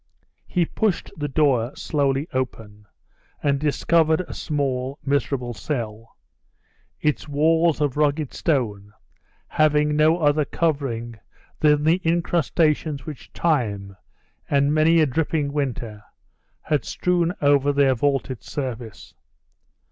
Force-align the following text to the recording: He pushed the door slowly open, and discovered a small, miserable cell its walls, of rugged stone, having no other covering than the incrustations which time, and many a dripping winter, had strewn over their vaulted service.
He 0.47 0.65
pushed 0.65 1.11
the 1.15 1.27
door 1.27 1.75
slowly 1.75 2.27
open, 2.33 2.87
and 3.43 3.59
discovered 3.59 4.21
a 4.21 4.33
small, 4.33 4.97
miserable 5.05 5.53
cell 5.53 6.17
its 6.99 7.27
walls, 7.27 7.79
of 7.79 7.97
rugged 7.97 8.33
stone, 8.33 8.93
having 9.47 9.95
no 9.95 10.17
other 10.17 10.43
covering 10.43 11.19
than 11.59 11.83
the 11.83 12.01
incrustations 12.03 13.05
which 13.05 13.31
time, 13.31 13.95
and 14.49 14.73
many 14.73 15.01
a 15.01 15.05
dripping 15.05 15.53
winter, 15.53 16.01
had 16.63 16.83
strewn 16.83 17.35
over 17.39 17.71
their 17.71 17.93
vaulted 17.93 18.41
service. 18.41 19.13